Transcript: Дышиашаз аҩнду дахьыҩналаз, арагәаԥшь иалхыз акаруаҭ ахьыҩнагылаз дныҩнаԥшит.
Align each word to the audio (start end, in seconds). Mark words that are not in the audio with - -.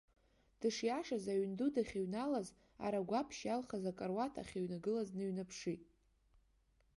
Дышиашаз 0.59 1.25
аҩнду 1.33 1.69
дахьыҩналаз, 1.75 2.47
арагәаԥшь 2.85 3.41
иалхыз 3.45 3.83
акаруаҭ 3.91 4.33
ахьыҩнагылаз 4.41 5.07
дныҩнаԥшит. 5.13 5.81